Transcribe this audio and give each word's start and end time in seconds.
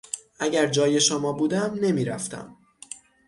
اگر 0.39 0.67
جای 0.67 1.01
شما 1.01 1.33
بودم، 1.33 1.75
نمیرفتم. 1.81 2.55